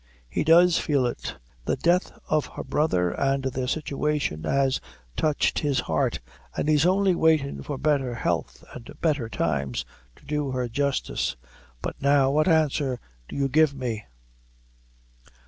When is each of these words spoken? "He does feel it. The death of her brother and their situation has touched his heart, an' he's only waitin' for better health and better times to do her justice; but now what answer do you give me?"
"He 0.27 0.43
does 0.43 0.79
feel 0.79 1.05
it. 1.05 1.35
The 1.65 1.75
death 1.75 2.11
of 2.27 2.47
her 2.47 2.63
brother 2.63 3.11
and 3.11 3.43
their 3.43 3.67
situation 3.67 4.45
has 4.45 4.81
touched 5.15 5.59
his 5.59 5.81
heart, 5.81 6.19
an' 6.57 6.65
he's 6.65 6.87
only 6.87 7.13
waitin' 7.13 7.61
for 7.61 7.77
better 7.77 8.15
health 8.15 8.63
and 8.73 8.89
better 8.99 9.29
times 9.29 9.85
to 10.15 10.25
do 10.25 10.49
her 10.49 10.67
justice; 10.67 11.35
but 11.83 12.01
now 12.01 12.31
what 12.31 12.47
answer 12.47 12.99
do 13.29 13.35
you 13.35 13.47
give 13.47 13.75
me?" 13.75 14.05